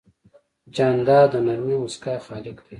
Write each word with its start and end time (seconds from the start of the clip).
جانداد 0.75 1.27
د 1.31 1.35
نرمې 1.45 1.75
موسکا 1.81 2.13
خالق 2.25 2.57
دی. 2.63 2.67